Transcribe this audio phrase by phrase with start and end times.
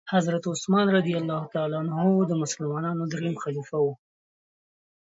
[0.13, 3.93] حضرت عثمان رضي الله تعالی عنه د مسلمانانو دريم خليفه وو.